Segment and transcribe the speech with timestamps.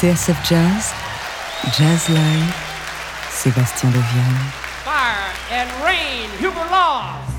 [0.00, 0.94] TSF Jazz,
[1.76, 2.54] Jazz Live,
[3.28, 4.34] Sébastien Levian.
[4.82, 7.29] Fire and Rain, Hubert Laws.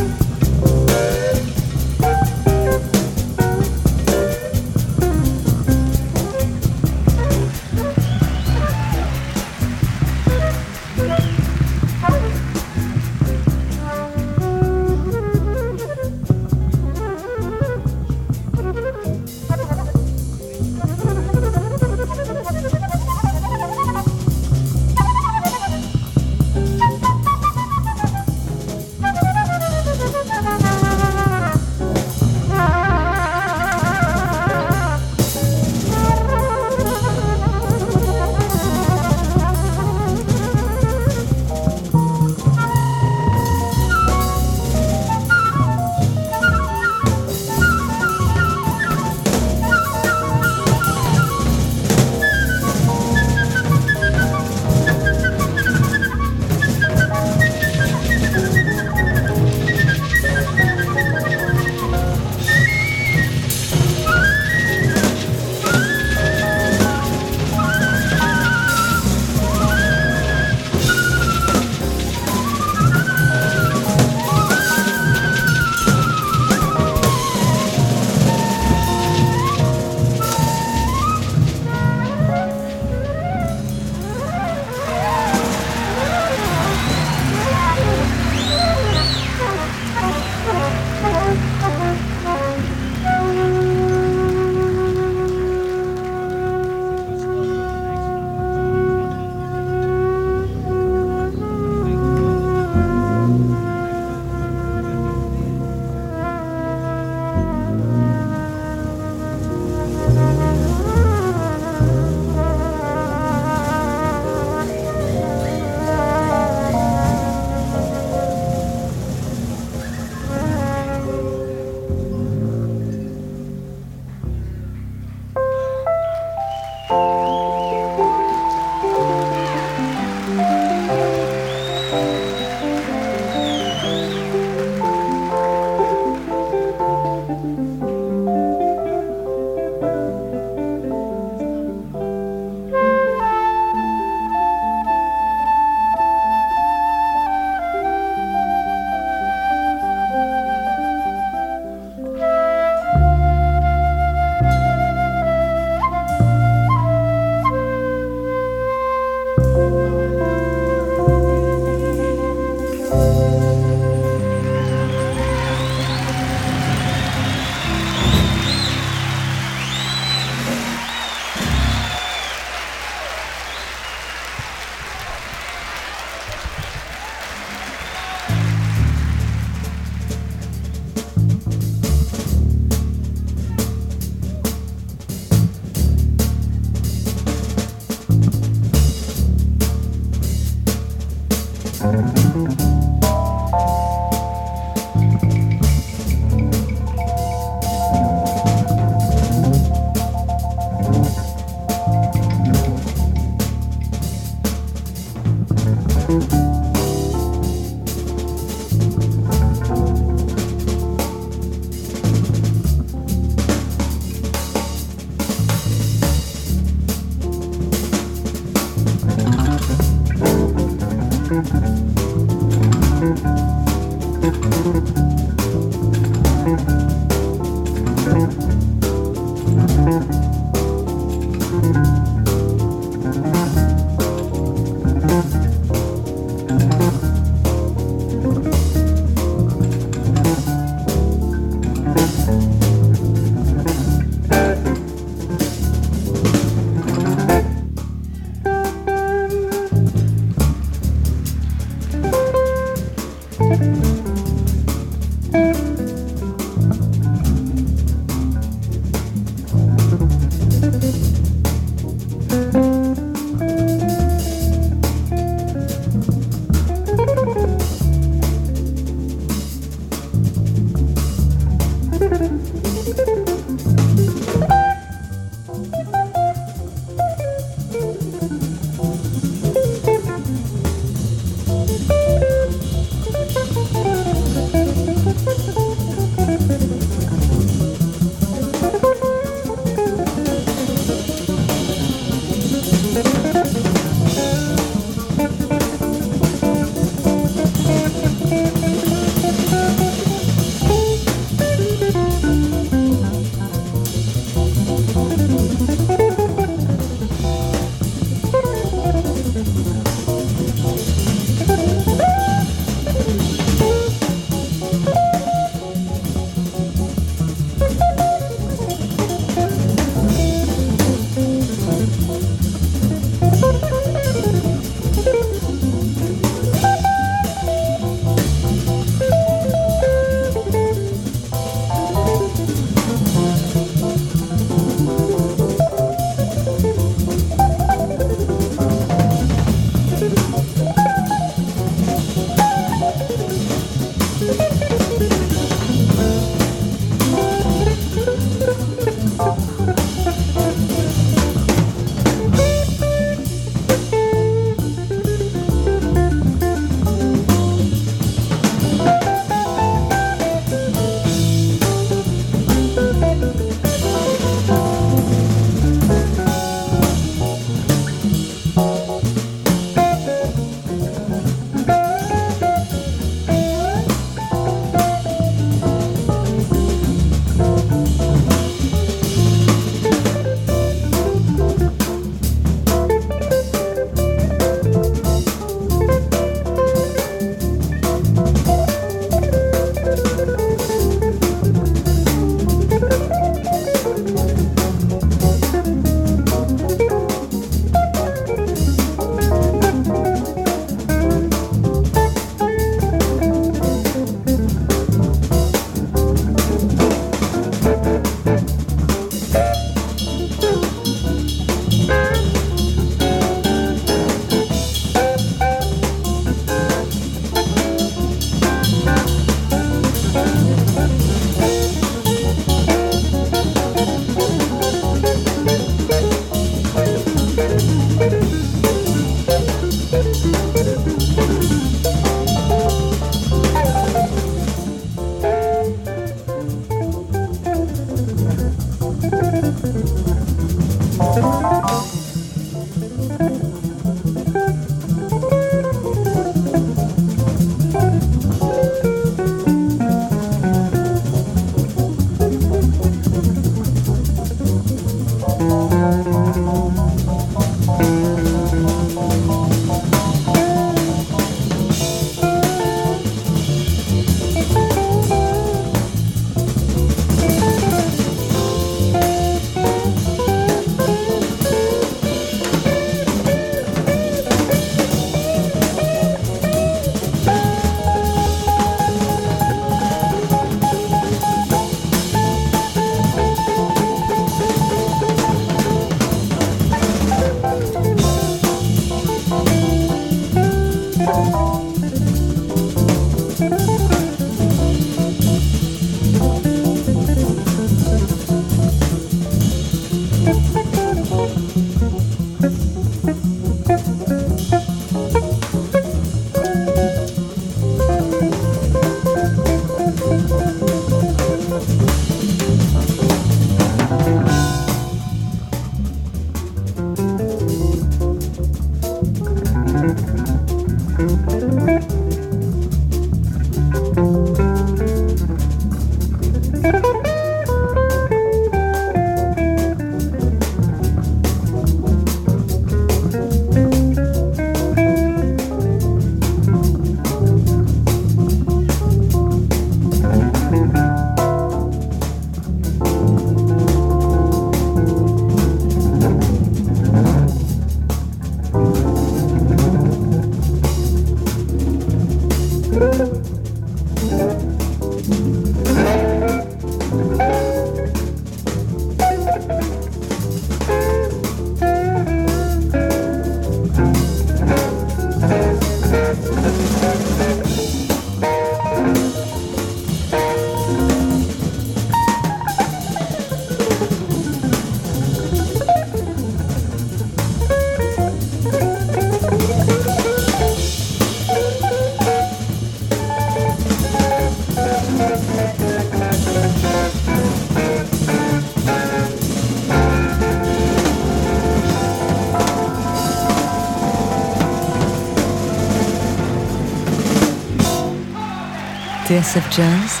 [599.12, 600.00] TSF Jazz,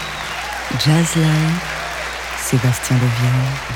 [0.82, 1.60] Jazz Live,
[2.38, 3.71] Sébastien Levienne.